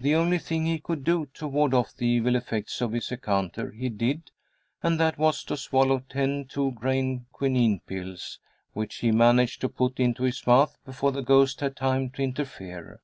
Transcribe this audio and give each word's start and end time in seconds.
The 0.00 0.16
only 0.16 0.38
thing 0.40 0.66
he 0.66 0.80
could 0.80 1.04
do 1.04 1.26
to 1.34 1.46
ward 1.46 1.74
off 1.74 1.94
the 1.96 2.08
evil 2.08 2.34
effects 2.34 2.80
of 2.80 2.90
his 2.90 3.12
encounter 3.12 3.70
he 3.70 3.88
did, 3.88 4.32
and 4.82 4.98
that 4.98 5.16
was 5.16 5.44
to 5.44 5.56
swallow 5.56 6.00
ten 6.00 6.46
two 6.48 6.72
grain 6.72 7.26
quinine 7.30 7.78
pills, 7.86 8.40
which 8.72 8.96
he 8.96 9.12
managed 9.12 9.60
to 9.60 9.68
put 9.68 10.00
into 10.00 10.24
his 10.24 10.44
mouth 10.44 10.76
before 10.84 11.12
the 11.12 11.22
ghost 11.22 11.60
had 11.60 11.76
time 11.76 12.10
to 12.10 12.22
interfere. 12.24 13.00